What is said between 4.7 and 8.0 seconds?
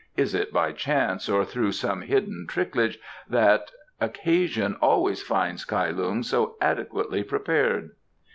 always finds Kai Lung so adequately prepared?"